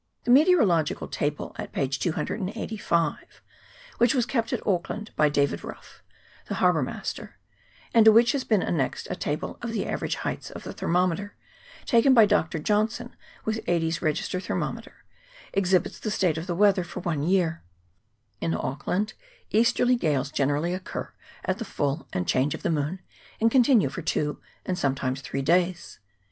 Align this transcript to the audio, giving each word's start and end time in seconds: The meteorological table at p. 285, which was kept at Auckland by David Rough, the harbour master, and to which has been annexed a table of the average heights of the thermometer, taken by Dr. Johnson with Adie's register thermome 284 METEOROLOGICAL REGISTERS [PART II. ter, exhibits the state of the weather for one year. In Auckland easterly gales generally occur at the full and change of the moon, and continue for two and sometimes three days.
The 0.23 0.31
meteorological 0.31 1.07
table 1.07 1.55
at 1.59 1.71
p. 1.71 1.87
285, 1.87 3.43
which 3.99 4.15
was 4.15 4.25
kept 4.25 4.51
at 4.51 4.65
Auckland 4.65 5.11
by 5.15 5.29
David 5.29 5.63
Rough, 5.63 6.01
the 6.47 6.55
harbour 6.55 6.81
master, 6.81 7.37
and 7.93 8.05
to 8.05 8.11
which 8.11 8.31
has 8.31 8.43
been 8.43 8.63
annexed 8.63 9.07
a 9.11 9.15
table 9.15 9.59
of 9.61 9.73
the 9.73 9.85
average 9.85 10.15
heights 10.15 10.49
of 10.49 10.63
the 10.63 10.73
thermometer, 10.73 11.35
taken 11.85 12.15
by 12.15 12.25
Dr. 12.25 12.57
Johnson 12.57 13.15
with 13.45 13.59
Adie's 13.69 14.01
register 14.01 14.39
thermome 14.39 14.73
284 14.73 14.73
METEOROLOGICAL 14.73 15.03
REGISTERS 15.03 15.21
[PART 15.21 15.35
II. 15.37 15.53
ter, 15.53 15.53
exhibits 15.59 15.99
the 15.99 16.09
state 16.09 16.37
of 16.39 16.47
the 16.47 16.55
weather 16.55 16.83
for 16.83 16.99
one 17.01 17.21
year. 17.21 17.61
In 18.39 18.55
Auckland 18.55 19.13
easterly 19.51 19.95
gales 19.97 20.31
generally 20.31 20.73
occur 20.73 21.13
at 21.45 21.59
the 21.59 21.63
full 21.63 22.07
and 22.11 22.27
change 22.27 22.55
of 22.55 22.63
the 22.63 22.71
moon, 22.71 23.01
and 23.39 23.51
continue 23.51 23.89
for 23.89 24.01
two 24.01 24.41
and 24.65 24.79
sometimes 24.79 25.21
three 25.21 25.43
days. 25.43 25.99